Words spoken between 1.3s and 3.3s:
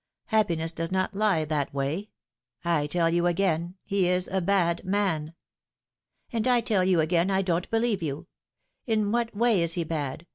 that way. I tell you